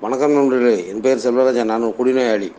வணக்கம் 0.00 0.32
நண்பர்களே. 0.32 0.86
என் 0.86 1.00
பெயர் 1.00 1.22
செல்வராஜன். 1.24 1.64
நான் 1.64 1.84
குடிநோயாளி. 1.84 2.52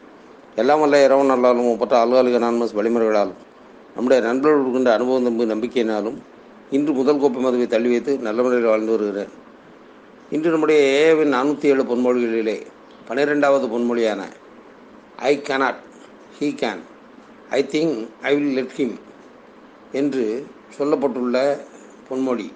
எல்லாம் 0.55 0.79
வல்ல 0.79 1.03
இரவு 1.03 1.23
நல்லாலும் 1.23 1.72
ஒப்பற்ற 1.72 2.00
அலுவலக 2.00 2.40
நான்மஸ் 2.46 2.76
வழிமுறைகளாலும் 2.76 3.38
நம்முடைய 3.94 4.23
நண்பர்கள் 4.23 4.62
இருக்கின்ற 4.62 4.94
அனுபவம் 4.94 5.23
தம்பு 5.23 5.46
நம்பிக்கையினாலும் 5.46 6.17
இன்று 6.70 6.94
முதல் 6.94 7.20
கோப்பை 7.20 7.41
மதுவை 7.41 7.67
தள்ளி 7.67 7.89
வைத்து 7.89 8.17
நல்ல 8.17 8.41
முறையில் 8.41 8.67
வாழ்ந்து 8.67 8.97
வருகிறேன். 8.97 9.31
இன்று 10.29 10.49
நம்முடைய 10.49 10.81
ஏவின் 10.81 11.33
நானூற்றி 11.33 11.65
ஏழு 11.65 11.83
பொன்மொழிகளிலே 11.83 12.65
பன்னிரெண்டாவது 13.07 13.67
பொன்மொழியான 13.67 14.21
I 15.17 15.41
cannot 15.47 15.75
he 16.39 16.49
can 16.63 16.83
I 17.49 17.65
think 17.71 18.07
I 18.21 18.35
will 18.35 18.53
let 18.53 18.75
him 18.77 18.95
என்று 19.91 20.45
சொல்லப்பட்டுள்ள 20.77 21.57
பொன்மொழி. 22.09 22.51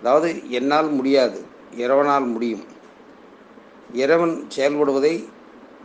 அதாவது 0.00 0.50
என்னால் 0.50 0.90
முடியாது 0.90 1.44
இரவனால் 1.78 2.32
முடியும். 2.32 2.71
இறைவன் 3.92 4.46
செயல்படுவதை 4.56 5.28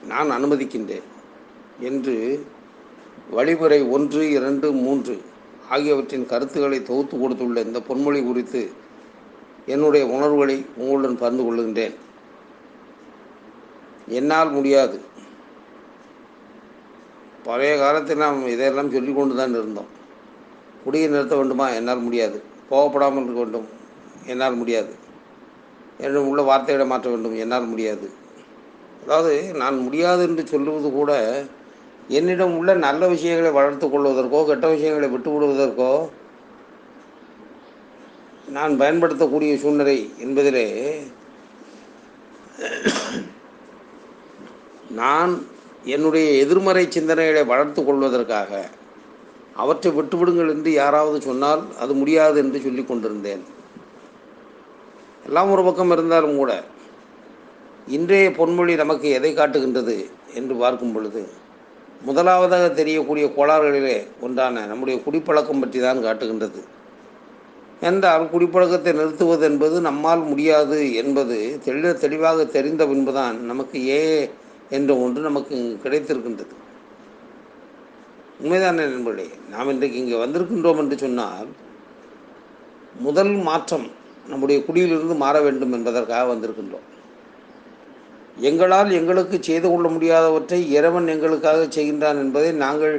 நான் 0.07 0.31
அனுமதிக்கின்றேன் 0.31 1.07
என்று 1.79 2.45
வழிமுறை 3.31 3.83
ஒன்று 3.83 4.31
இரண்டு 4.31 4.71
மூன்று 4.71 5.21
ஆகியவற்றின் 5.69 6.25
கருத்துக்களை 6.25 6.83
தொகுத்து 6.83 7.19
கொடுத்துள்ள 7.19 7.61
இந்த 7.61 7.79
பொன்மொழி 7.79 8.25
குறித்து 8.25 8.71
என்னுடைய 9.65 10.07
உணர்வுகளை 10.07 10.65
உங்களுடன் 10.77 11.17
பகிர்ந்து 11.17 11.43
கொள்கின்றேன். 11.43 11.95
என்னால் 14.07 14.51
முடியாது. 14.51 15.01
பழைய 17.43 17.77
காலத்தில் 17.77 18.17
நாம் 18.17 18.47
இதையெல்லாம் 18.47 18.91
சொல்லி 18.91 19.13
கொண்டு 19.13 19.35
தான் 19.35 19.49
இருந்தோம். 19.49 19.85
குடியை 20.83 21.07
நிறுத்த 21.07 21.35
வேண்டுமா? 21.35 21.69
என்னால் 21.69 21.99
முடியாது. 21.99 22.43
போகப்படாமல் 22.69 23.23
இருக்க 23.23 23.41
வேண்டும். 23.41 23.67
என்னால் 24.25 24.55
முடியாது. 24.55 25.05
என்று 26.05 26.19
உள்ள 26.29 26.41
வார்த்தைகளை 26.49 26.87
மாற்ற 26.91 27.07
வேண்டும். 27.09 27.37
என்னால் 27.43 27.71
முடியாது. 27.73 28.07
அதாவது 29.03 29.33
நான் 29.61 29.77
முடியாது 29.85 30.21
என்று 30.27 30.43
சொல்லுவது 30.53 30.87
கூட 30.91 31.11
என்னிடம் 32.17 32.55
உள்ள 32.57 32.71
நல்ல 32.87 33.07
விஷயங்களை 33.13 33.51
வளர்த்து 33.57 33.85
கொள்வதற்கோ 33.87 34.39
கெட்ட 34.49 34.65
விஷயங்களை 34.73 35.07
விட்டு 35.13 35.29
விடுவதற்கோ 35.33 35.91
நான் 38.55 38.73
பயன்படுத்தக்கூடிய 38.81 39.53
சூழ்நிலை 39.63 39.97
என்பதிலே 40.25 40.67
நான் 44.99 45.33
என்னுடைய 45.95 46.27
எதிர்மறை 46.43 46.83
சிந்தனைகளை 46.95 47.43
வளர்த்து 47.51 47.81
கொள்வதற்காக 47.83 48.51
அவற்றை 49.63 49.91
விட்டுவிடுங்கள் 49.97 50.53
என்று 50.53 50.71
யாராவது 50.81 51.19
சொன்னால் 51.27 51.63
அது 51.83 51.93
முடியாது 52.01 52.37
என்று 52.43 52.59
சொல்லி 52.65 52.83
கொண்டிருந்தேன். 52.85 53.43
எல்லாம் 55.27 55.51
ஒரு 55.53 55.63
பக்கம் 55.63 55.91
இருந்தாலும் 55.91 56.37
கூட 56.37 56.51
இன்றைய 57.87 58.29
பொன்மொழி 58.37 58.73
நமக்கு 58.75 59.07
எதை 59.17 59.31
காட்டுகின்றது 59.33 59.95
என்று 60.33 60.53
பார்க்கும் 60.55 60.93
பொழுது 60.93 61.21
முதலாவதாக 62.05 62.65
தெரியக்கூடிய 62.79 63.25
கோளாறுகளிலே 63.37 63.95
ஒன்றான 64.21 64.65
நம்முடைய 64.65 64.95
குடிப்பழக்கம் 65.05 65.59
பற்றி 65.59 65.79
தான் 65.79 66.03
காட்டுகின்றது. 66.03 66.61
என்றால் 67.81 68.25
குடிப்பழக்கத்தை 68.33 68.91
நிறுத்துவது 68.99 69.43
என்பது 69.45 69.81
நம்மால் 69.81 70.23
முடியாது 70.29 70.79
என்பது 71.01 71.37
தெளிவ 71.65 71.93
தெளிவாக 72.03 72.45
தெரிந்த 72.55 72.85
பின்புதான் 72.85 73.37
நமக்கு 73.51 73.79
ஏ 73.87 74.01
என்ற 74.69 74.91
ஒன்று 75.03 75.21
நமக்கு 75.21 75.55
கிடைத்திருக்கின்றது. 75.83 76.55
உண்மைதானே 78.41 78.83
நண்பர்களே? 78.93 79.27
நாம் 79.51 79.69
இன்றைக்கு 79.69 79.97
இங்கே 80.03 80.17
வந்திருக்கின்றோம் 80.23 80.81
என்று 80.83 80.97
சொன்னால் 80.97 81.47
முதல் 82.99 83.33
மாற்றம் 83.47 83.87
நம்முடைய 84.29 84.57
குடியிலிருந்து 84.67 85.15
மாற 85.15 85.41
வேண்டும் 85.41 85.73
என்பதற்காக 85.73 86.23
வந்திருக்கின்றோம். 86.33 86.85
எங்களால் 88.39 88.91
எங்களுக்கு 88.91 89.37
செய்து 89.41 89.67
கொள்ள 89.69 89.87
முடியாதவற்றை 89.89 90.59
இறைவன் 90.69 91.07
எங்களுக்காக 91.07 91.63
செய்கின்றான் 91.65 92.19
என்பதை 92.23 92.51
நாங்கள் 92.65 92.95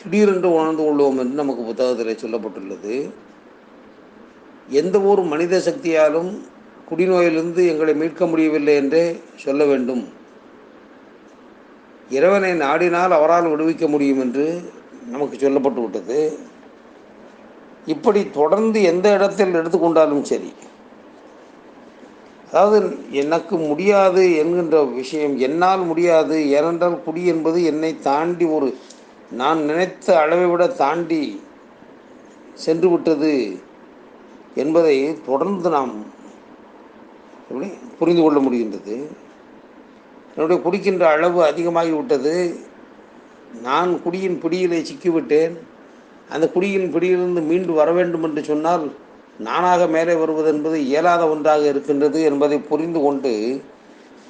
திடீரென்று 0.00 0.48
உணர்ந்து 0.52 0.82
கொள்வோம் 0.82 1.18
என்று 1.18 1.40
நமக்கு 1.42 1.62
புத்தகத்தில் 1.62 2.22
சொல்லப்பட்டுள்ளது. 2.22 2.96
எந்த 4.70 4.96
ஒரு 5.00 5.22
மனித 5.22 5.58
சக்தியாலும் 5.58 6.30
குடிநோயிலிருந்து 6.90 7.62
எங்களை 7.68 7.94
மீட்க 7.94 8.26
முடியவில்லை 8.26 8.74
என்றே 8.74 9.04
சொல்ல 9.36 9.64
வேண்டும். 9.64 10.02
இறைவனை 12.10 12.50
நாடினால் 12.52 13.16
அவரால் 13.18 13.50
விடுவிக்க 13.52 13.88
முடியும் 13.88 14.20
என்று 14.20 14.46
நமக்கு 15.10 15.36
சொல்லப்பட்டு 15.36 15.80
விட்டது 15.80 16.38
இப்படி 17.86 18.30
தொடர்ந்து 18.30 18.82
எந்த 18.82 19.12
இடத்தில் 19.12 19.54
எடுத்துக்கொண்டாலும் 19.54 20.22
சரி. 20.22 20.52
அதாவது 22.50 22.96
எனக்கு 23.10 23.56
முடியாது 23.56 24.36
என்கின்ற 24.36 24.82
விஷயம் 24.84 25.38
என்னால் 25.38 25.84
முடியாது 25.84 26.48
ஏனென்றால் 26.48 27.02
குடி 27.02 27.26
என்பது 27.26 27.64
என்னை 27.64 27.98
தாண்டி 27.98 28.44
ஒரு 28.44 28.76
நான் 29.30 29.60
நினைத்த 29.62 30.20
அளவை 30.20 30.46
விட 30.46 30.66
தாண்டி 30.66 31.40
சென்று 32.54 32.88
விட்டது 32.88 33.58
என்பதை 34.54 35.18
தொடர்ந்து 35.26 35.70
நாம் 35.70 35.94
எப்படி 37.50 37.72
புரிந்து 37.98 38.22
கொள்ள 38.22 38.38
முடிகின்றது. 38.40 38.96
என்னுடைய 40.34 40.62
குடிக்கின்ற 40.62 41.00
அளவு 41.00 41.44
அதிகமாகிவிட்டது. 41.44 42.54
நான் 43.62 44.02
குடியின் 44.02 44.40
பிடியிலே 44.40 44.80
சிக்கிவிட்டேன். 44.80 45.56
அந்த 46.30 46.46
குடியின் 46.48 46.90
பிடியிலிருந்து 46.90 47.40
மீண்டு 47.40 47.72
வர 47.72 47.92
வேண்டும் 47.92 48.22
என்று 48.22 48.42
சொன்னால் 48.44 48.84
நானாக 49.38 49.86
மேலே 49.86 50.14
வருவது 50.14 50.48
என்பது 50.48 50.76
இயலாத 50.86 51.22
ஒன்றாக 51.28 51.66
இருக்கின்றது 51.66 52.20
என்பதை 52.22 52.58
புரிந்து 52.60 53.00
கொண்டு 53.00 53.32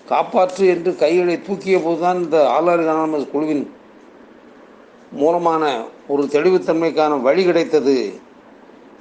காப்பாற்று 0.06 0.64
என்று 0.66 0.90
கைகளை 0.96 1.36
தூக்கிய 1.40 1.78
போதுதான் 1.78 2.18
இந்த 2.18 2.38
ஆளாறு 2.48 2.82
அனானமஸ் 2.82 3.30
குழுவின் 3.30 3.64
மூலமான 5.12 5.62
ஒரு 6.08 6.22
தெளிவுத்தன்மைக்கான 6.32 7.22
வழி 7.22 7.44
கிடைத்தது 7.44 7.96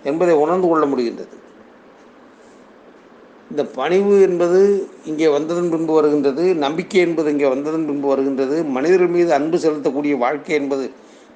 என்பதை 0.04 0.34
உணர்ந்து 0.34 0.68
கொள்ள 0.68 0.86
முடிகின்றது. 0.86 1.34
இந்த 3.52 3.64
பணிவு 3.78 4.22
என்பது 4.22 4.60
இங்கே 5.06 5.28
வந்ததன் 5.28 5.70
பின்பு 5.70 5.94
வருகின்றது 5.94 6.56
நம்பிக்கை 6.56 7.02
என்பது 7.02 7.30
இங்கே 7.32 7.50
வந்ததன் 7.50 7.86
பின்பு 7.86 8.08
வருகின்றது 8.08 8.64
மனிதர்கள் 8.64 9.08
மீது 9.08 9.34
அன்பு 9.34 9.58
செலுத்தக்கூடிய 9.58 10.18
வாழ்க்கை 10.18 10.56
என்பது 10.56 10.86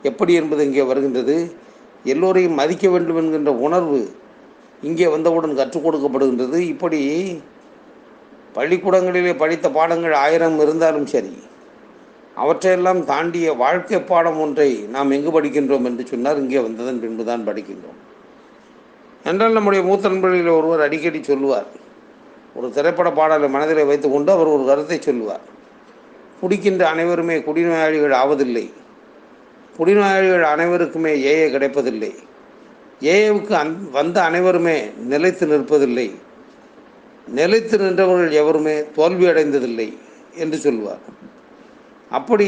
எப்படி 0.04 0.34
என்பது 0.34 0.62
இங்கே 0.66 0.84
வருகின்றது. 0.92 1.38
எல்லோரையும் 2.04 2.60
மதிக்க 2.62 2.90
வேண்டும் 2.90 3.20
என்கின்ற 3.22 3.52
உணர்வு 3.68 4.02
இங்கே 4.82 5.08
வந்தவுடன் 5.08 5.60
கற்றுக் 5.60 5.86
கொடுக்கப்படுகின்றது. 5.86 6.58
இப்படி 6.74 7.02
பள்ளிக்கூடங்களிலே 8.58 9.34
படித்த 9.42 9.68
பாடங்கள் 9.78 10.16
ஆயிரம் 10.26 10.60
இருந்தாலும் 10.60 11.08
சரி 11.14 11.34
அவற்றையெல்லாம் 12.36 13.02
தாண்டிய 13.06 13.48
வாழ்க்கை 13.62 14.00
பாடம் 14.02 14.40
ஒன்றை 14.40 14.70
நாம் 14.94 15.14
எங்கு 15.16 15.32
படிக்கின்றோம் 15.36 15.88
என்று 15.90 16.04
சொன்னார் 16.12 16.42
இங்கே 16.44 16.60
வந்ததன் 16.68 17.02
பின்புதான் 17.04 17.48
படிக்கின்றோம். 17.48 17.98
என்றால் 19.30 19.58
நம்முடைய 19.58 19.82
மூத்த 19.88 20.10
நண்பர்களில் 20.10 20.58
ஒருவர் 20.58 20.86
அடிக்கடி 20.86 21.20
சொல்லுவார். 21.24 21.70
ஒரு 22.58 22.68
திரைப்பட 22.76 23.10
பாடலை 23.12 23.50
மனதில் 23.50 23.90
வைத்துக்கொண்டு 23.90 24.32
அவர் 24.32 24.54
ஒரு 24.56 24.64
கருத்தை 24.66 25.00
சொல்லுவார். 25.00 25.44
குடிக்கின்ற 26.42 26.84
அனைவருமே 26.94 27.38
குடிநோயாளிகள் 27.48 28.16
ஆவதில்லை. 28.24 28.66
குடிநோயாளிகள் 29.80 30.46
அனைவருக்குமே 30.54 31.12
ஏஏ 31.32 31.46
கிடைப்பதில்லை. 31.52 32.12
ஏஏவுக்கு 33.02 33.54
அந் 33.54 33.74
வந்த 33.92 34.18
அனைவருமே 34.24 34.78
நிலைத்து 35.12 35.46
நிற்பதில்லை. 35.48 36.08
நிலைத்து 37.36 37.78
நின்றவர்கள் 37.78 38.32
எவருமே 38.32 38.76
தோல்வி 38.96 39.26
அடைந்ததில்லை 39.26 39.88
என்று 40.36 40.58
சொல்வார். 40.58 41.04
அப்படி 42.10 42.48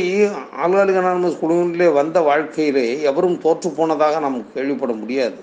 ஆளுகாலிக 0.64 1.00
அனானமஸ் 1.02 1.40
குழுவிலே 1.42 1.88
வந்த 1.94 2.20
வாழ்க்கையிலே 2.20 2.86
எவரும் 3.02 3.38
தோற்று 3.40 3.70
போனதாக 3.70 4.20
நாம் 4.20 4.38
கேள்விப்பட 4.54 4.94
முடியாது. 4.94 5.40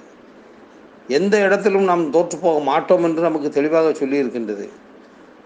எந்த 1.09 1.35
இடத்திலும் 1.41 1.85
நாம் 1.85 2.11
தோற்று 2.11 2.39
போக 2.39 2.59
மாட்டோம் 2.61 3.05
என்று 3.05 3.23
நமக்கு 3.23 3.51
தெளிவாக 3.51 3.91
சொல்லியிருக்கின்றது. 3.91 4.67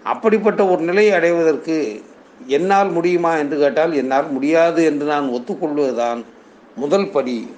அப்படிப்பட்ட 0.03 0.61
ஒரு 0.65 0.81
நிலையை 0.81 1.13
அடைவதற்கு 1.13 2.01
என்னால் 2.47 2.89
முடியுமா 2.91 3.31
என்று 3.37 3.57
கேட்டால் 3.57 3.93
என்னால் 3.93 4.31
முடியாது 4.31 4.81
என்று 4.85 5.05
நான் 5.05 5.27
ஒத்துக்கொள்வதுதான் 5.29 6.21
முதல் 6.75 7.09
படி. 7.09 7.53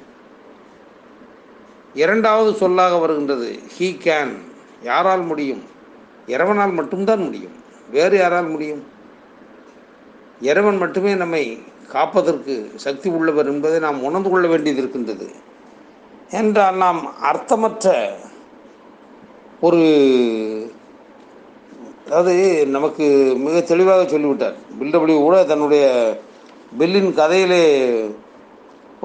இரண்டாவது 1.94 2.57
சொல்லாக 2.57 2.97
வருகின்றது 2.97 3.59
ஹீ 3.79 3.81
கேன் 3.81 4.33
யாரால் 4.81 5.21
முடியும்? 5.21 5.63
இறைவனால் 6.27 6.71
மட்டும்தான் 6.71 7.23
முடியும். 7.23 7.51
வேறு 7.89 8.17
யாரால் 8.17 8.47
முடியும்? 8.47 8.83
இறைவன் 10.41 10.77
மட்டுமே 10.77 11.15
நம்மை 11.15 11.63
காப்பதற்கு 11.89 12.71
சக்தி 12.75 13.09
உள்ளவர் 13.09 13.45
என்பதை 13.45 13.79
நாம் 13.79 14.03
உணர்ந்து 14.03 14.29
கொள்ள 14.29 14.47
வேண்டியது 14.47 14.81
இருக்கின்றது. 14.81 15.29
என்றால் 16.29 16.75
நாம் 16.75 17.13
அர்த்தமற்ற 17.23 18.13
ஒரு 19.61 19.81
அதாவது 22.06 22.68
நமக்கு 22.68 23.35
மிக 23.38 23.61
தெளிவாக 23.61 24.07
சொல்லிவிட்டார். 24.07 24.56
பில்டபிள்யூ 24.79 25.18
கூட 25.18 25.44
தன்னுடைய 25.44 25.85
பில்லின் 26.79 27.13
கதையிலே 27.13 27.63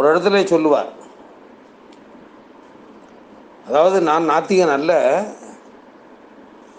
ஒரு 0.00 0.14
இடத்துல 0.14 0.44
சொல்லுவார். 0.44 0.92
அதாவது 3.66 4.00
நான் 4.00 4.30
நாத்திகன் 4.30 4.70
அல்ல. 4.70 5.22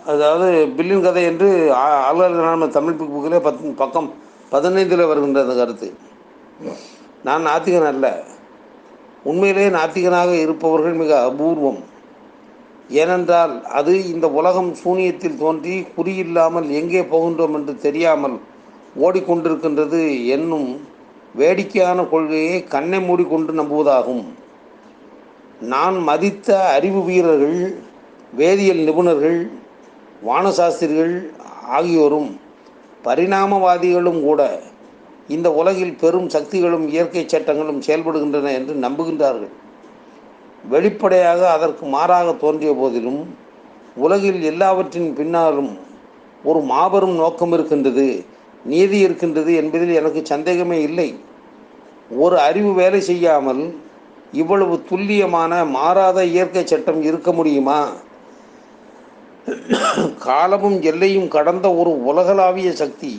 அதாவது 0.06 0.66
பில்லின் 0.78 1.02
கதை 1.02 1.24
என்று 1.24 1.74
ஆ- 1.74 2.06
ஆளுநர் 2.06 2.70
தமிழ் 2.70 2.94
புக்கிலே 2.94 3.36
பத் 3.36 3.76
பக்கம் 3.76 4.14
பதினைந்தில் 4.52 5.08
வருகின்ற 5.08 5.42
அந்த 5.42 5.56
கருத்து. 5.56 5.94
நான் 7.24 7.46
நாத்திகன் 7.46 7.86
அல்ல. 7.86 8.24
உண்மையிலே 9.24 9.70
நாத்திகனாக 9.70 10.40
இருப்பவர்கள் 10.40 10.94
மிக 10.94 11.26
அபூர்வம். 11.26 11.84
ஏனென்றால் 12.90 13.66
அது 13.66 14.14
இந்த 14.14 14.30
உலகம் 14.30 14.74
சூனியத்தில் 14.74 15.38
தோன்றி 15.38 15.88
குறியில்லாமல் 15.98 16.70
எங்கே 16.70 17.02
போகின்றோம் 17.02 17.54
என்று 17.54 17.78
தெரியாமல் 17.78 18.40
ஓடிக்கொண்டிருக்கின்றது 19.02 20.26
என்னும் 20.26 20.91
வேடிக்கையான 21.40 22.00
கொள்கையை 22.14 22.58
கண்ணை 22.74 23.00
மூடிக்கொண்டு 23.08 23.52
நம்புவதாகும். 23.60 24.24
நான் 25.74 25.98
மதித்த 26.10 26.48
அறிவு 26.76 27.02
வீரர்கள் 27.10 27.60
வேதியியல் 28.40 28.84
நிபுணர்கள் 28.88 29.40
வானசாஸ்திரிகள் 30.28 31.16
ஆகியோரும் 31.78 32.30
பரிணாமவாதிகளும் 33.06 34.20
கூட 34.28 34.42
இந்த 35.36 35.48
உலகில் 35.60 35.96
பெரும் 36.02 36.28
சக்திகளும் 36.30 36.86
இயற்கை 36.94 37.24
சட்டங்களும் 37.34 37.84
செயல்படுகின்றன 37.88 38.52
என்று 38.60 38.74
நம்புகின்றார்கள். 38.86 39.54
வெளிப்படையாக 40.74 41.42
அதற்கு 41.52 41.86
மாறாக 41.96 42.34
தோன்றிய 42.44 42.72
போதிலும் 42.82 43.22
உலகில் 44.06 44.42
எல்லாவற்றின் 44.52 45.10
பின்னாலும் 45.20 45.72
ஒரு 46.50 46.60
மாபெரும் 46.72 47.16
நோக்கம் 47.16 47.54
இருக்கின்றது. 47.56 48.08
நீதி 48.66 48.98
இருக்கின்றது 49.00 49.52
என்பதில் 49.56 49.94
எனக்கு 49.94 50.22
சந்தேகமே 50.26 50.82
இல்லை. 50.82 51.10
ஒரு 52.10 52.40
அறிவு 52.40 52.74
வேலை 52.74 53.02
செய்யாமல் 53.02 53.64
இவ்வளவு 54.34 54.76
துல்லியமான 54.90 55.66
மாறாத 55.66 56.26
இயற்கை 56.26 56.64
சட்டம் 56.66 57.02
இருக்க 57.02 57.32
முடியுமா? 57.32 57.80
காலமும் 60.26 60.78
எல்லையும் 60.82 61.28
கடந்த 61.28 61.68
ஒரு 61.76 61.92
உலகளாவிய 62.04 62.72
சக்தி 62.72 63.14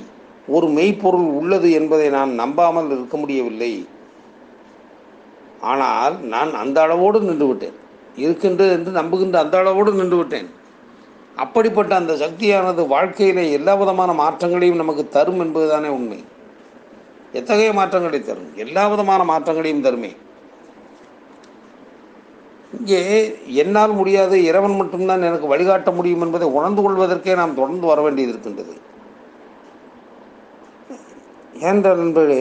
ஒரு 0.48 0.66
மெய்ப்பொருள் 0.68 1.28
உள்ளது 1.40 1.68
என்பதை 1.72 2.06
நான் 2.10 2.32
நம்பாமல் 2.34 2.90
இருக்க 2.90 3.16
முடியவில்லை. 3.16 3.72
ஆனால் 5.60 6.14
நான் 6.34 6.52
அந்த 6.54 6.78
அளவோடு 6.82 7.20
நின்றுவிட்டேன். 7.20 7.76
இருக்கின்றது 8.16 8.72
என்று 8.72 8.90
நம்புகின்ற 8.90 9.38
அந்த 9.40 9.56
அளவோடு 9.58 9.92
நின்றுவிட்டேன். 9.92 10.48
அப்படிப்பட்ட 11.36 11.92
அந்த 11.94 12.12
சக்தியானது 12.16 12.82
வாழ்க்கையிலே 12.86 13.44
எல்லா 13.52 13.74
விதமான 13.74 14.12
மாற்றங்களையும் 14.12 14.82
நமக்கு 14.82 15.08
தரும் 15.08 15.40
என்பதுதானே 15.44 15.88
உண்மை. 15.88 16.18
எத்தகைய 17.32 17.72
மாற்றங்களை 17.72 18.20
தரும்? 18.22 18.50
எல்லா 18.56 18.88
விதமான 18.88 19.22
மாற்றங்களையும் 19.24 19.84
தருமே. 19.86 20.10
இங்கே 22.78 23.00
என்னால் 23.62 23.98
முடியாது 24.00 24.44
இறைவன் 24.44 24.76
மட்டும்தான் 24.76 25.26
எனக்கு 25.28 25.46
வழிகாட்ட 25.46 25.90
முடியும் 25.90 26.20
என்பதை 26.20 26.48
உணர்ந்து 26.48 26.82
கொள்வதற்கே 26.82 27.34
நாம் 27.34 27.58
தொடர்ந்து 27.58 27.86
வர 27.86 28.00
வேண்டியது 28.00 28.32
இருக்கின்றது. 28.32 28.74
ஏனென்றால் 31.64 31.96
நண்பர்களே 31.96 32.40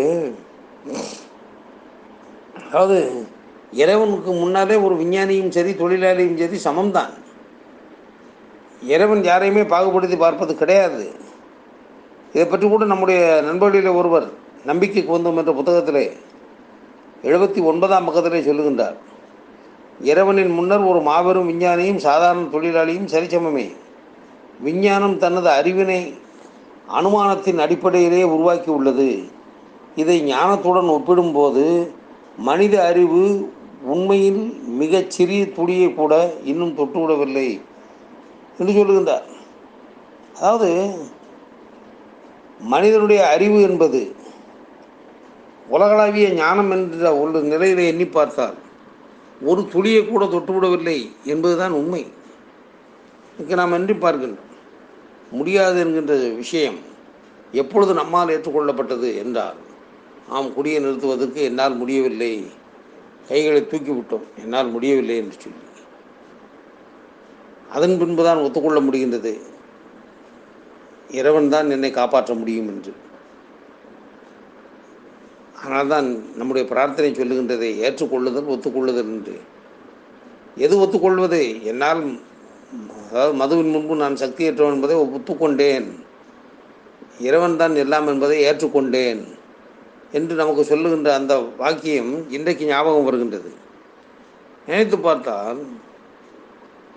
அதாவது 2.66 3.00
இறைவனுக்கு 3.72 4.32
முன்னாலே 4.32 4.76
ஒரு 4.76 4.96
விஞ்ஞானியும் 4.96 5.50
சரி 5.50 5.72
தொழிலாளியும் 5.72 6.40
சரி 6.44 6.60
சமம்தான். 6.70 7.12
இறைவன் 8.82 9.24
யாரையுமே 9.24 9.62
பாகுபடுத்தி 9.62 10.18
பார்ப்பது 10.18 10.56
கிடையாது. 10.56 11.12
இதை 12.34 12.46
பற்றி 12.46 12.70
கூட 12.70 12.86
நம்முடைய 12.86 13.42
நண்பர்களில் 13.42 13.98
ஒருவர் 14.00 14.28
நம்பிக்கைக்கு 14.66 15.18
வந்தோம் 15.18 15.38
என்ற 15.38 15.52
புத்தகத்திலே 15.52 16.12
எழுபத்தி 17.24 17.64
ஒன்பதாம் 17.64 18.06
பக்கத்திலே 18.06 18.52
சொல்லுகின்றார். 18.52 18.98
இறைவனின் 20.02 20.52
முன்னர் 20.52 20.80
ஒரு 20.80 21.02
மாபெரும் 21.02 21.50
விஞ்ஞானியும் 21.50 21.96
சாதாரண 21.96 22.42
தொழிலாளியும் 22.42 23.12
சரிசமமே. 23.14 23.72
விஞ்ஞானம் 24.60 25.18
தனது 25.18 25.50
அறிவினை 25.50 26.14
அனுமானத்தின் 27.00 27.58
அடிப்படையிலே 27.58 28.24
உருவாக்கி 28.24 28.72
உள்ளது. 28.72 29.24
இதை 29.96 30.34
ஞானத்துடன் 30.34 30.90
ஒப்பிடும்போது 30.90 31.94
மனித 32.38 32.86
அறிவு 32.86 33.54
உண்மையில் 33.84 34.64
மிகச் 34.68 35.12
சிறிய 35.12 35.52
துளியை 35.52 35.94
கூட 35.94 36.34
இன்னும் 36.44 36.78
தொட்டுவிடவில்லை 36.78 37.62
என்று 38.62 38.74
சொல்லுகின்றார். 38.78 39.28
அதாவது 40.36 40.70
மனிதனுடைய 42.74 43.22
அறிவு 43.28 43.60
என்பது 43.62 44.02
உலகளாவிய 45.76 46.28
ஞானம் 46.30 46.72
என்ற 46.72 47.10
ஒரு 47.18 47.42
நிலையிலே 47.54 47.84
எண்ணி 47.88 48.06
பார்த்தால் 48.06 48.58
ஒரு 49.50 49.62
துளியை 49.74 50.02
கூட 50.06 50.24
தொட்டுவிடவில்லை 50.26 50.98
என்பதுதான் 51.24 51.72
உண்மை. 51.72 52.02
இங்கே 53.40 53.56
நாம் 53.60 53.76
எண்ணி 53.78 53.94
பார்க்கின்றோம். 53.94 54.50
முடியாது 55.32 55.78
என்கின்ற 55.80 56.16
விஷயம் 56.42 56.80
எப்பொழுது 57.62 57.94
நம்மால் 57.94 58.34
ஏற்றுக்கொள்ளப்பட்டது 58.36 59.10
என்றால் 59.24 59.60
நாம் 60.30 60.54
குடியை 60.54 60.80
நிறுத்துவதற்கு 60.84 61.42
என்னால் 61.50 61.76
முடியவில்லை. 61.76 62.34
கைகளை 63.28 63.62
தூக்கிவிட்டோம் 63.62 64.28
என்னால் 64.44 64.70
முடியவில்லை 64.70 65.18
என்று 65.18 65.38
சொல்லி. 65.44 65.64
அதன் 67.76 68.00
பின்புதான் 68.02 68.44
ஒத்துக்கொள்ள 68.46 68.80
முடிகின்றது. 68.80 69.34
இறைவன் 71.20 71.50
தான் 71.50 71.70
என்னை 71.70 71.92
காப்பாற்ற 71.92 72.34
முடியும் 72.34 72.70
என்று. 72.74 72.94
ஆனால்தான் 75.64 76.08
நம்முடைய 76.40 76.64
பிரார்த்தனை 76.70 77.10
சொல்லுகின்றதை 77.12 77.70
ஏற்றுக்கொள்ளுதல் 77.86 78.52
ஒத்துக்கொள்ளுதல் 78.54 79.12
என்று. 79.16 79.36
எது 80.66 80.76
ஒத்துக்கொள்வது? 80.84 81.42
என்னால் 81.72 82.02
அதாவது 83.10 83.34
மதுவின் 83.42 83.72
முன்பு 83.72 83.94
நான் 83.96 84.22
சக்தியற்றவன் 84.24 84.76
என்பதை 84.76 84.96
ஒத்துக்கொண்டேன் 85.04 85.88
இறைவன் 87.28 87.60
தான் 87.62 87.76
எல்லாம் 87.76 88.08
என்பதை 88.08 88.38
ஏற்றுக்கொண்டேன் 88.48 89.22
என்று 90.18 90.34
நமக்கு 90.36 90.64
சொல்லுகின்ற 90.72 91.10
அந்த 91.16 91.34
வாக்கியம் 91.62 92.12
இன்றைக்கு 92.30 92.66
ஞாபகம் 92.66 93.08
வருகின்றது. 93.10 93.52
நினைத்து 94.68 94.98
பார்த்தால் 94.98 95.60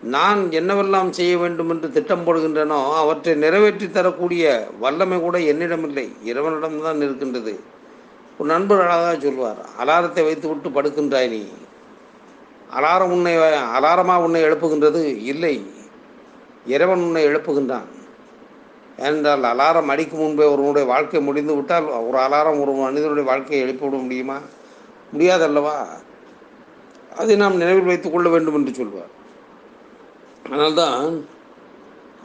நான் 0.05 0.49
என்னவெல்லாம் 0.51 1.11
செய்ய 1.11 1.39
வேண்டும் 1.39 1.71
என்று 1.71 1.91
திட்டம் 1.91 2.27
போடுகின்றனோ 2.27 2.95
அவற்றை 2.95 3.35
நிறைவேற்றி 3.35 3.91
தரக்கூடிய 3.91 4.69
வல்லமை 4.81 5.21
கூட 5.21 5.41
என்னிடமில்லை. 5.41 6.13
இறைவனிடம்தான் 6.25 6.97
இருக்கின்றது. 6.97 7.61
ஒரு 8.39 8.49
நண்பர் 8.49 8.81
அழகாக 8.81 9.19
சொல்வார் 9.19 9.57
அலாரத்தை 9.79 10.25
வைத்து 10.25 10.49
விட்டு 10.49 10.69
படுக்கின்றாய் 10.69 11.29
நீ. 11.29 11.47
அலாரம் 12.77 13.11
உன்னை 13.11 13.37
அலாரமாக 13.79 14.17
உன்னை 14.17 14.43
எழுப்புகின்றது? 14.43 15.23
இல்லை. 15.23 15.71
இறைவன் 16.67 16.99
உன்னை 16.99 17.27
எழுப்புகின்றான். 17.27 17.89
ஏனென்றால் 18.99 19.43
அலாரம் 19.43 19.87
அடிக்கும் 19.87 20.21
முன்பே 20.21 20.45
ஒருவனுடைய 20.45 20.89
வாழ்க்கை 20.89 21.21
முடிந்து 21.21 21.55
விட்டால் 21.55 21.85
ஒரு 21.85 22.19
அலாரம் 22.19 22.61
ஒரு 22.61 22.73
மனிதனுடைய 22.73 23.29
வாழ்க்கையை 23.29 23.69
எழுப்பிவிட 23.69 24.03
முடியுமா? 24.03 24.39
முடியாதல்லவா. 25.19 25.75
அதை 27.19 27.37
நாம் 27.37 27.57
நினைவில் 27.57 27.85
வைத்துக் 27.85 28.13
கொள்ள 28.13 28.29
வேண்டும் 28.29 28.55
என்று 28.55 28.75
சொல்வார். 28.75 29.23
அதனால்தான் 30.45 31.27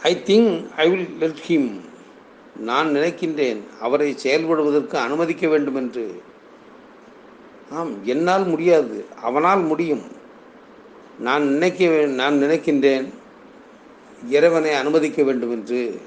I 0.01 0.23
think 0.25 0.75
I 0.75 0.89
will 0.89 1.17
let 1.19 1.41
him 1.47 1.79
நான் 2.55 2.95
நினைக்கின்றேன். 2.95 3.59
அவரை 3.79 4.15
செயல்படுவதற்கு 4.23 4.95
அனுமதிக்க 4.95 5.47
வேண்டும் 5.47 5.75
என்று 5.75 6.23
ஆம் 7.71 8.05
என்னால் 8.05 8.45
முடியாது. 8.45 9.05
அவனால் 9.21 9.61
முடியும். 9.61 10.01
நான் 11.19 11.47
நினைக்க 11.47 11.85
வே- 11.85 12.07
நான் 12.07 12.43
நினைக்கின்றேன். 12.43 13.09
இறைவனை 14.29 14.73
அனுமதிக்க 14.73 15.23
வேண்டும் 15.23 15.51
என்று 15.51 16.01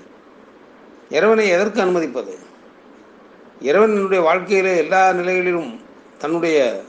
இறைவனை 1.11 1.49
எதற்கு 1.49 1.81
அனுமதிப்பது? 1.81 2.39
இறைவன் 3.61 3.95
என்னுடைய 3.95 4.25
வாழ்க்கையிலே 4.25 4.77
எல்லா 4.77 5.13
நிலைகளிலும் 5.13 5.81
தன்னுடைய 6.19 6.83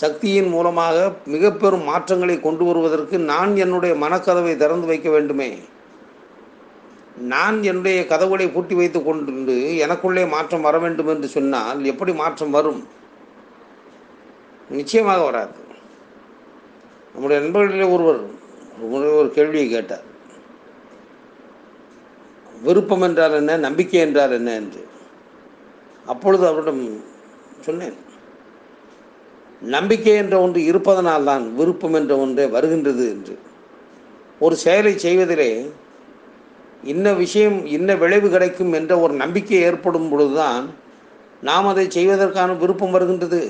சக்தியின் 0.00 0.48
மூலமாக 0.54 0.96
மிக 1.34 1.50
பெரும் 1.52 1.86
மாற்றங்களை 1.90 2.34
கொண்டு 2.40 2.64
வருவதற்கு 2.64 3.16
நான் 3.32 3.52
என்னுடைய 3.56 3.92
மனக்கதவை 4.04 4.52
திறந்து 4.56 4.86
வைக்க 4.86 5.08
வேண்டுமே. 5.10 5.50
நான் 7.34 7.56
என்னுடைய 7.62 8.06
கதவுகளை 8.06 8.46
பூட்டி 8.48 8.74
வைத்து 8.74 8.98
கொண்டு 9.02 9.32
எனக்குள்ளே 9.86 10.24
மாற்றம் 10.28 10.66
வர 10.66 10.78
வேண்டும் 10.78 11.10
என்று 11.12 11.28
சொன்னால் 11.28 11.84
எப்படி 11.92 12.12
மாற்றம் 12.12 12.50
வரும்? 12.50 12.82
நிச்சயமாக 14.70 15.24
வராது. 15.28 15.56
நம்முடைய 17.12 17.38
நண்பர்களிலே 17.42 17.92
ஒருவர் 17.92 18.20
ஒரு 19.18 19.30
கேள்வியை 19.34 19.68
கேட்டார். 19.70 20.06
விருப்பம் 22.62 23.04
என்றால் 23.08 23.38
என்ன? 23.40 23.56
நம்பிக்கை 23.56 24.00
என்றால் 24.00 24.36
என்ன 24.40 24.52
என்று. 24.60 24.82
அப்பொழுது 26.06 26.46
அவரிடம் 26.46 26.84
சொன்னேன். 27.60 27.96
நம்பிக்கை 29.62 30.14
என்ற 30.14 30.40
ஒன்று 30.40 30.64
இருப்பதனால் 30.64 31.24
தான் 31.24 31.54
விருப்பம் 31.54 31.94
என்ற 31.94 32.18
ஒன்றே 32.18 32.46
வருகின்றது 32.46 33.04
என்று. 33.10 33.38
ஒரு 34.38 34.56
செயலை 34.56 34.92
செய்வதிலே 34.96 35.70
இன்ன 36.82 37.12
விஷயம் 37.12 37.66
இன்ன 37.66 37.96
விளைவு 37.96 38.28
கிடைக்கும் 38.30 38.72
என்ற 38.72 38.98
ஒரு 38.98 39.14
நம்பிக்கை 39.14 39.62
ஏற்படும் 39.62 40.08
பொழுதுதான் 40.08 40.66
நாம் 41.42 41.66
அதை 41.66 41.86
செய்வதற்கான 41.90 42.52
விருப்பம் 42.52 42.90
வருகின்றது. 42.90 43.40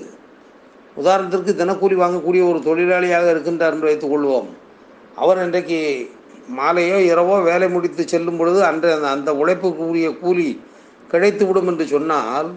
உதாரணத்திற்கு 0.97 1.53
தினக்கூலி 1.61 1.97
வாங்கக்கூடிய 2.05 2.43
ஒரு 2.51 2.59
தொழிலாளியாக 2.69 3.27
இருக்கின்றார் 3.35 3.75
என்று 3.75 3.89
வைத்துக் 3.89 4.13
கொள்வோம். 4.13 4.49
அவர் 5.15 5.43
இன்றைக்கு 5.45 6.09
மாலையோ 6.59 6.99
இரவோ 7.11 7.43
வேலை 7.43 7.69
முடித்து 7.69 8.09
செல்லும் 8.09 8.37
பொழுது 8.37 8.65
அன்று 8.65 8.93
அந்த 8.93 9.09
அந்த 9.09 9.33
உழைப்புக்குரிய 9.33 10.19
கூலி 10.19 10.49
கிடைத்துவிடும் 11.13 11.67
என்று 11.67 11.87
சொன்னால் 11.87 12.49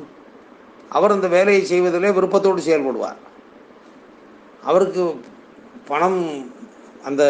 அவர் 0.89 1.12
அந்த 1.12 1.27
வேலையை 1.27 1.65
செய்வதிலே 1.65 2.13
விருப்பத்தோடு 2.13 2.62
செயல்படுவார். 2.67 3.20
அவருக்கு 4.63 5.20
பணம் 5.86 6.46
அந்த 7.03 7.24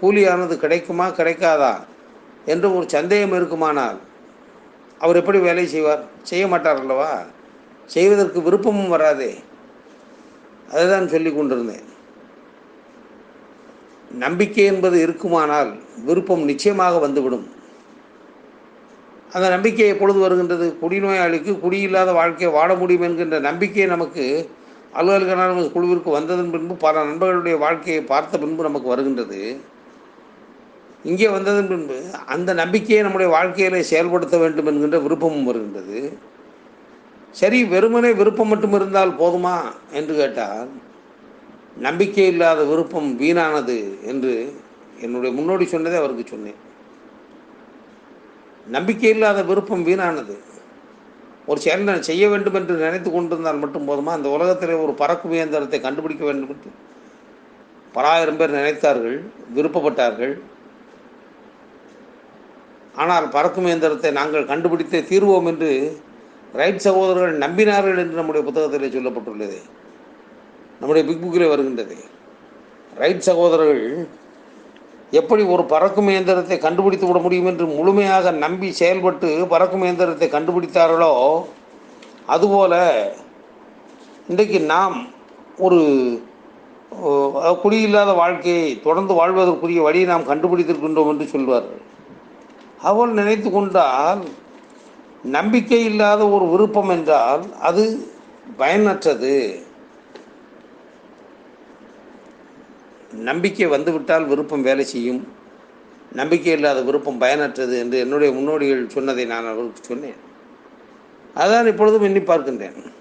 கூலியானது 0.00 0.56
கிடைக்குமா 0.56 1.08
கிடைக்காதா 1.08 1.74
என்று 2.46 2.76
ஒரு 2.76 2.88
சந்தேகம் 2.88 3.34
இருக்குமானால் 3.34 3.98
அவர் 4.98 5.16
எப்படி 5.16 5.38
வேலை 5.38 5.66
செய்வார்? 5.66 6.02
செய்ய 6.22 6.46
மாட்டார் 6.46 6.78
அல்லவா? 6.78 7.22
செய்வதற்கு 7.86 8.40
விருப்பமும் 8.40 8.88
வராதே. 8.88 9.36
அதை 10.70 10.88
தான் 10.88 11.08
சொல்லி 11.08 11.32
கொண்டிருந்தேன். 11.32 11.84
நம்பிக்கை 14.10 14.64
என்பது 14.64 15.00
இருக்குமானால் 15.00 15.70
விருப்பம் 16.04 16.44
நிச்சயமாக 16.44 16.98
வந்துவிடும். 16.98 17.46
அந்த 19.32 19.48
நம்பிக்கை 19.48 19.88
எப்பொழுது 19.88 20.18
வருகின்றது? 20.18 20.76
குடிநோயாளிக்கு 20.82 21.52
குடியில்லாத 21.60 22.12
வாழ்க்கையை 22.12 22.56
வாழ 22.56 22.74
முடியும் 22.74 23.02
என்கின்ற 23.02 23.38
நம்பிக்கை 23.38 23.86
நமக்கு 23.86 24.50
அலுவலக 24.98 25.70
குழுவிற்கு 25.74 26.10
வந்ததன் 26.16 26.52
பின்பு 26.54 26.74
பல 26.84 27.04
நண்பர்களுடைய 27.08 27.56
வாழ்க்கையை 27.64 28.02
பார்த்த 28.10 28.38
பின்பு 28.42 28.68
நமக்கு 28.68 28.92
வருகின்றது. 28.92 29.40
இங்கே 31.10 31.28
வந்ததன் 31.34 31.70
பின்பு 31.72 31.96
அந்த 32.34 32.50
நம்பிக்கையை 32.60 33.00
நம்முடைய 33.04 33.28
வாழ்க்கையில் 33.36 33.88
செயல்படுத்த 33.90 34.36
வேண்டும் 34.42 34.68
என்கின்ற 34.70 34.98
விருப்பமும் 35.06 35.48
வருகின்றது. 35.48 35.98
சரி 37.40 37.58
வெறுமனே 37.72 38.10
விருப்பம் 38.20 38.50
மட்டும் 38.52 38.76
இருந்தால் 38.78 39.12
போதுமா 39.22 39.56
என்று 39.98 40.14
கேட்டால் 40.20 40.68
நம்பிக்கை 41.86 42.26
இல்லாத 42.32 42.60
விருப்பம் 42.70 43.08
வீணானது 43.20 43.78
என்று 44.12 44.34
என்னுடைய 45.04 45.30
முன்னோடி 45.38 45.64
சொன்னதை 45.72 45.96
அவருக்கு 45.98 46.24
சொன்னேன். 46.26 46.60
நம்பிக்கை 48.76 49.10
இல்லாத 49.14 49.40
விருப்பம் 49.50 49.86
வீணானது. 49.88 50.36
ஒரு 51.46 51.60
செயல் 51.60 52.02
செய்ய 52.02 52.28
வேண்டும் 52.28 52.54
என்று 52.54 52.74
நினைத்து 52.74 53.10
கொண்டிருந்தால் 53.10 53.62
மட்டும் 53.64 53.88
போதுமா? 53.88 54.12
அந்த 54.18 54.28
உலகத்தில் 54.28 54.82
ஒரு 54.84 54.92
பறக்கும் 54.92 55.32
இயந்திரத்தை 55.32 55.80
கண்டுபிடிக்க 55.80 56.24
வேண்டும் 56.24 56.48
என்று. 56.48 56.70
பல 57.92 58.08
ஆயிரம் 58.08 58.36
பேர் 58.36 58.54
நினைத்தார்கள் 58.54 59.16
விருப்பப்பட்டார்கள். 59.56 60.34
ஆனால் 62.94 63.28
பறக்கும் 63.28 63.64
இயந்திரத்தை 63.64 64.10
நாங்கள் 64.10 64.44
கண்டுபிடித்தே 64.44 65.00
தீர்வோம் 65.00 65.46
என்று 65.46 65.70
ரைட் 66.52 66.84
சகோதரர்கள் 66.86 67.38
நம்பினார்கள் 67.38 67.98
என்று 67.98 68.18
நம்முடைய 68.20 68.42
புத்தகத்திலே 68.48 68.90
சொல்லப்பட்டுள்ளது. 68.96 69.58
நம்முடைய 70.80 71.08
பிக் 71.08 71.22
புக்கிலே 71.22 71.48
வருகின்றது. 71.48 71.96
ரைட் 72.94 73.26
சகோதரர்கள் 73.28 74.08
எப்படி 75.12 75.42
ஒரு 75.54 75.64
பறக்கும் 75.72 76.08
இயந்திரத்தை 76.12 76.56
கண்டுபிடித்து 76.58 77.06
விட 77.08 77.18
முடியும் 77.24 77.48
என்று 77.50 77.66
முழுமையாக 77.76 78.30
நம்பி 78.44 78.68
செயல்பட்டு 78.80 79.28
பறக்கும் 79.52 79.84
இயந்திரத்தை 79.86 80.28
கண்டுபிடித்தார்களோ? 80.28 81.12
அதுபோல் 82.34 82.78
இன்றைக்கு 84.30 84.60
நாம் 84.72 84.96
ஒரு 85.66 85.80
குடியில்லாத 87.62 88.10
வாழ்க்கையை 88.20 88.66
தொடர்ந்து 88.86 89.12
வாழ்வதற்குரிய 89.20 89.80
வழியை 89.86 90.06
நாம் 90.10 90.28
கண்டுபிடித்திருக்கின்றோம் 90.30 91.10
என்று 91.12 91.26
சொல்வார்கள். 91.34 91.82
அவள் 92.90 93.12
நினைத்து 93.18 93.48
கொண்டால் 93.50 94.22
நம்பிக்கை 95.36 95.80
இல்லாத 95.90 96.22
ஒரு 96.36 96.44
விருப்பம் 96.52 96.92
என்றால் 96.96 97.44
அது 97.68 97.84
பயனற்றது. 98.58 99.36
நம்பிக்கை 103.18 103.66
வந்துவிட்டால் 103.66 104.26
விருப்பம் 104.26 104.62
வேலை 104.62 104.84
செய்யும். 104.84 105.28
நம்பிக்கை 106.12 106.52
இல்லாத 106.52 106.80
விருப்பம் 106.80 107.20
பயனற்றது 107.20 107.78
என்று 107.78 107.98
என்னுடைய 107.98 108.34
முன்னோடிகள் 108.34 108.88
சொன்னதை 108.88 109.24
நான் 109.24 109.50
அவருக்கு 109.52 109.84
சொன்னேன். 109.84 110.20
அதான் 111.36 111.66
இப்பொழுதும் 111.66 112.02
எண்ணி 112.02 112.18
பார்க்கின்றேன். 112.18 112.92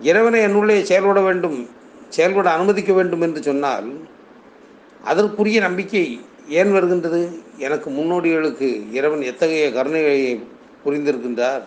இறைவனை 0.00 0.40
என்னுள்ளே 0.40 0.82
செயல்பட 0.82 1.20
வேண்டும் 1.20 1.68
செயல்பட 2.08 2.50
அனுமதிக்க 2.50 2.92
வேண்டும் 2.92 3.20
என்று 3.20 3.42
சொன்னால் 3.42 3.88
அதற்குரிய 5.04 5.60
நம்பிக்கை 5.60 6.20
ஏன் 6.48 6.72
வருகின்றது? 6.72 7.40
எனக்கு 7.58 7.90
முன்னோடிகளுக்கு 7.90 8.92
இறைவன் 8.92 9.22
எத்தகைய 9.22 9.70
கருணைகளை 9.70 10.40
புரிந்திருக்கின்றார்? 10.84 11.62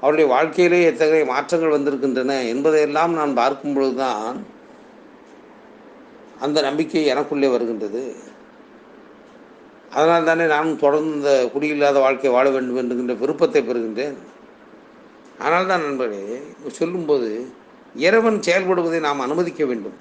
அவருடைய 0.00 0.30
வாழ்க்கையிலே 0.30 0.84
எத்தகைய 0.84 1.24
மாற்றங்கள் 1.24 1.76
வந்திருக்கின்றன 1.78 2.42
என்பதையெல்லாம் 2.44 3.12
நான் 3.14 3.34
பார்க்கும் 3.34 3.74
பொழுதுதான் 3.74 4.46
அந்த 6.44 6.58
நம்பிக்கை 6.68 7.02
எனக்குள்ளே 7.12 7.48
வருகின்றது. 7.54 8.02
அதனால் 9.96 10.28
தானே 10.28 10.44
நானும் 10.52 10.80
தொடர்ந்து 10.84 11.14
இந்த 11.16 11.32
குடியில்லாத 11.54 11.98
வாழ்க்கை 12.04 12.30
வாழ 12.36 12.46
வேண்டும் 12.54 12.78
என்கின்ற 12.80 13.14
விருப்பத்தை 13.22 13.60
பெறுகின்றேன். 13.66 14.16
ஆனால் 15.44 15.68
தான் 15.70 15.84
நண்பர்களே 15.84 16.40
சொல்லும்போது 16.78 17.28
இறைவன் 18.06 18.38
செயல்படுவதை 18.46 18.98
நாம் 19.06 19.24
அனுமதிக்க 19.26 19.62
வேண்டும். 19.70 19.96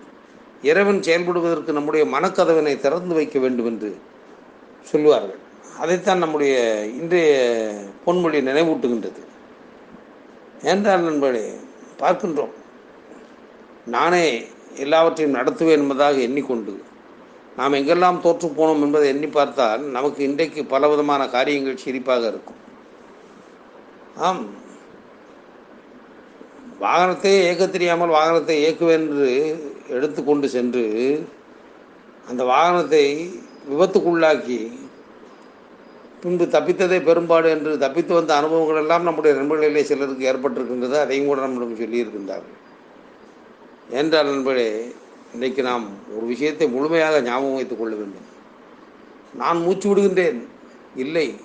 இறைவன் 0.69 1.01
செயல்படுவதற்கு 1.07 1.77
நம்முடைய 1.77 2.03
மனக்கதவினை 2.15 2.73
திறந்து 2.85 3.13
வைக்க 3.17 3.37
வேண்டும் 3.43 3.69
என்று 3.71 3.89
சொல்லுவார்கள். 4.91 5.41
அதைத்தான் 5.81 6.23
நம்முடைய 6.23 6.55
இன்றைய 6.99 7.31
பொன்மொழி 8.05 8.39
நினைவூட்டுகின்றது. 8.49 9.21
என்றால் 10.71 11.07
நண்பர்களே 11.09 11.45
பார்க்கின்றோம். 12.01 12.53
நானே 13.95 14.25
எல்லாவற்றையும் 14.75 15.35
நடத்துவேன் 15.35 15.81
என்பதாக 15.81 16.17
எண்ணிக்கொண்டு 16.17 16.81
நாம் 17.57 17.73
எங்கெல்லாம் 17.73 18.21
தோற்று 18.21 18.47
போனோம் 18.47 18.81
என்பதை 18.81 19.07
எண்ணி 19.07 19.27
பார்த்தால் 19.27 19.81
நமக்கு 19.81 20.23
இன்றைக்கு 20.23 20.65
பலவிதமான 20.65 21.29
காரியங்கள் 21.29 21.81
சிரிப்பாக 21.85 22.27
இருக்கும். 22.27 22.59
ஆம். 24.15 24.61
வாகனத்தை 26.79 27.41
இயக்க 27.41 27.67
தெரியாமல் 27.67 28.09
வாகனத்தை 28.09 28.55
இயக்குவேன் 28.63 29.07
என்று 29.07 29.59
எடுத்துக்கொண்டு 29.89 30.49
சென்று 30.49 31.27
அந்த 32.27 32.43
வாகனத்தை 32.43 33.29
விபத்துக்குள்ளாக்கி 33.69 34.71
பின்பு 36.21 36.45
தப்பித்ததே 36.45 37.03
பெரும்பாடு 37.03 37.49
என்று 37.49 37.77
தப்பித்து 37.77 38.13
வந்த 38.13 38.35
அனுபவங்கள் 38.35 38.75
எல்லாம் 38.75 39.03
நம்முடைய 39.03 39.41
நண்பர்களிலே 39.41 39.81
சிலருக்கு 39.81 40.31
ஏற்பட்டிருக்கின்றது 40.31 40.99
அதையும் 40.99 41.25
கூட 41.25 41.39
நம்மிடம் 41.41 41.77
சொல்லியிருக்கின்றார்கள். 41.77 42.59
என்றால் 43.89 44.25
நண்பர்களே 44.25 44.93
இன்றைக்கு 45.33 45.63
நாம் 45.63 45.89
ஒரு 46.15 46.25
விஷயத்தை 46.25 46.67
முழுமையாக 46.67 47.21
ஞாபகம் 47.21 47.53
வைத்துக் 47.53 47.79
கொள்ள 47.79 47.95
வேண்டும். 47.95 48.31
நான் 49.33 49.61
மூச்சு 49.61 49.95
விடுகின்றேன். 49.95 50.47
இல்லை. 50.95 51.35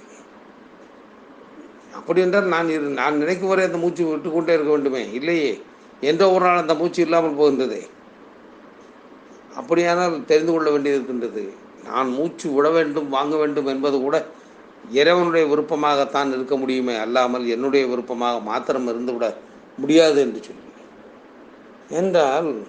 அப்படி 1.94 2.20
என்றால் 2.20 2.44
நான் 2.44 2.68
இரு 2.68 2.80
நான் 2.80 3.16
நினைக்கும் 3.16 3.48
வரை 3.48 3.64
அந்த 3.64 3.78
மூச்சு 3.78 4.06
விட்டுக்கொண்டே 4.06 4.54
இருக்க 4.54 4.70
வேண்டுமே. 4.70 5.12
இல்லையே. 5.12 5.60
என்ற 6.00 6.30
ஒரு 6.30 6.44
நாள் 6.44 6.56
அந்த 6.56 6.74
மூச்சு 6.74 7.02
இல்லாமல் 7.02 7.36
போகின்றதே. 7.36 7.88
அப்படியானால் 9.54 10.24
தெரிந்து 10.24 10.52
கொள்ள 10.52 10.70
வேண்டியது 10.70 11.02
இருக்கின்றது 11.02 11.52
நான் 11.84 12.08
மூச்சு 12.08 12.50
விட 12.50 12.70
வேண்டும் 12.70 13.08
வாங்க 13.08 13.36
வேண்டும் 13.36 13.66
என்பது 13.66 13.98
கூட 14.00 14.26
இறைவனுடைய 14.90 15.56
விருப்பமாகத்தான் 15.56 16.28
இருக்க 16.28 16.56
முடியுமே. 16.56 16.96
அல்லாமல் 16.96 17.46
என்னுடைய 17.46 17.86
விருப்பமாக 17.86 18.40
மாத்திரம் 18.40 18.88
இருந்துவிட 18.88 19.34
முடியாது 19.76 20.20
என்று 20.20 20.42
சொல்லி. 20.42 20.66
என்றால் 21.90 22.62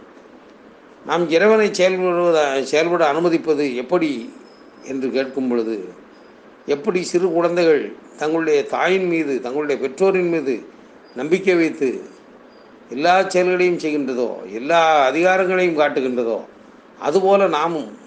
நாம் 1.05 1.29
இறைவனை 1.29 1.71
செயல்படுவத 1.71 2.63
செயல்பட 2.63 3.07
அனுமதிப்பது 3.07 3.75
எப்படி 3.75 4.33
என்று 4.83 5.09
கேட்கும் 5.09 5.49
பொழுது 5.49 5.89
எப்படி 6.65 7.03
சிறு 7.03 7.31
குழந்தைகள் 7.31 7.91
தங்களுடைய 8.17 8.65
தாயின் 8.65 9.07
மீது 9.07 9.41
தங்களுடைய 9.41 9.81
பெற்றோரின் 9.81 10.29
மீது 10.29 10.63
நம்பிக்கை 11.15 11.55
வைத்து 11.55 12.01
எல்லா 12.89 13.21
செயல்களையும் 13.21 13.79
செய்கின்றதோ 13.79 14.51
எல்லா 14.51 15.09
அதிகாரங்களையும் 15.11 15.79
காட்டுகின்றதோ 15.79 16.45
அதுபோல 16.99 17.47
நாமும் 17.47 17.97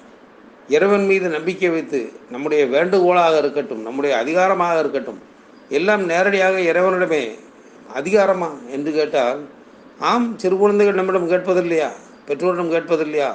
இறைவன் 0.68 1.06
மீது 1.06 1.28
நம்பிக்கை 1.28 1.68
வைத்து 1.68 2.12
நம்முடைய 2.30 2.66
வேண்டுகோளாக 2.66 3.38
இருக்கட்டும் 3.38 3.82
நம்முடைய 3.82 4.16
அதிகாரமாக 4.16 4.78
இருக்கட்டும் 4.78 5.20
எல்லாம் 5.68 6.04
நேரடியாக 6.04 6.60
இறைவனிடமே 6.60 7.30
அதிகாரமா? 7.94 8.50
என்று 8.70 8.92
கேட்டால் 8.92 9.40
ஆம் 10.10 10.28
சிறு 10.42 10.56
குழந்தைகள் 10.60 10.98
நம்மிடம் 10.98 11.28
கேட்பதில்லையா? 11.32 11.88
பெற்றோரிடம் 12.28 12.72
கேட்பதில்லையா? 12.74 13.30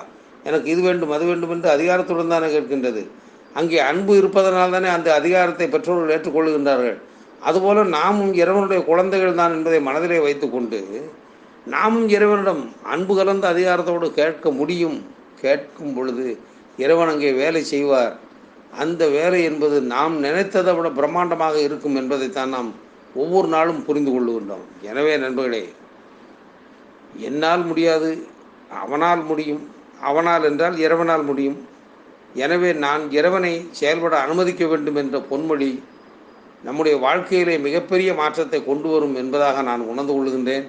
எனக்கு 0.48 0.68
இது 0.74 0.82
வேண்டும் 0.88 1.14
அது 1.16 1.26
வேண்டும் 1.30 1.54
என்று 1.56 1.70
அதிகாரத்துடன் 1.76 2.34
தானே 2.34 2.48
கேட்கின்றது. 2.56 3.02
அங்கே 3.60 3.78
அன்பு 3.90 4.14
இருப்பதனால் 4.22 4.74
தானே 4.76 4.90
அந்த 4.96 5.10
அதிகாரத்தை 5.20 5.68
பெற்றோர்கள் 5.76 6.14
ஏற்றுக்கொள்கின்றார்கள். 6.16 6.98
அதுபோல 7.48 7.84
நாமும் 7.98 8.34
இறைவனுடைய 8.42 8.80
குழந்தைகள் 8.90 9.40
தான் 9.42 9.56
என்பதை 9.58 9.80
மனதிலே 9.88 10.20
வைத்துக்கொண்டு 10.28 10.82
நாமும் 11.76 12.08
இறைவனிடம் 12.16 12.62
அன்பு 12.94 13.14
கலந்த 13.16 13.46
அதிகாரத்தோடு 13.54 14.08
கேட்க 14.20 14.52
முடியும். 14.60 14.98
கேட்கும் 15.42 15.96
பொழுது 15.96 16.28
இறைவன் 16.84 17.12
அங்கே 17.14 17.32
வேலை 17.42 17.62
செய்வார். 17.74 18.14
அந்த 18.84 19.04
வேலை 19.18 19.40
என்பது 19.50 19.78
நாம் 19.96 20.16
நினைத்ததை 20.24 20.72
விட 20.78 20.88
பிரம்மாண்டமாக 21.00 21.56
இருக்கும் 21.68 21.98
என்பதைத்தான் 22.02 22.54
நாம் 22.58 22.70
ஒவ்வொரு 23.24 23.48
நாளும் 23.56 23.84
புரிந்து 23.88 24.12
கொள்ளுகின்றோம். 24.12 24.66
எனவே 24.90 25.14
நண்பர்களே 25.26 25.66
என்னால் 27.18 27.64
முடியாது 27.66 28.28
அவனால் 28.84 29.24
முடியும் 29.24 29.62
அவனால் 30.02 30.44
என்றால் 30.44 30.76
இறைவனால் 30.78 31.24
முடியும். 31.24 31.58
எனவே 32.34 32.74
நான் 32.74 33.12
இறைவனை 33.12 33.68
செயல்பட 33.72 34.16
அனுமதிக்க 34.20 34.66
வேண்டும் 34.66 34.96
என்ற 34.96 35.20
பொன்மொழி 35.30 35.70
நம்முடைய 36.64 36.98
வாழ்க்கையிலே 36.98 37.56
மிகப்பெரிய 37.58 38.14
மாற்றத்தை 38.14 38.60
கொண்டு 38.66 38.90
வரும் 38.90 39.16
என்பதாக 39.16 39.62
நான் 39.62 39.88
உணர்ந்து 39.92 40.14
கொள்கின்றேன். 40.14 40.66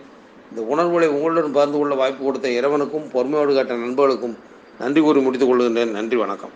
இந்த 0.51 0.63
உணர்வுகளை 0.63 1.09
உங்களுடன் 1.09 1.57
பகிர்ந்து 1.57 1.79
கொள்ள 1.79 1.95
வாய்ப்பு 1.95 2.25
கொடுத்த 2.25 2.49
இறைவனுக்கும் 2.49 3.11
பொறுமையோடு 3.15 3.55
கேட்ட 3.55 3.75
நண்பர்களுக்கும் 3.75 4.37
நன்றி 4.81 5.01
கூறி 5.01 5.21
முடித்துக் 5.21 5.51
கொள்கின்றேன். 5.51 5.91
நன்றி 5.91 6.17
வணக்கம். 6.17 6.55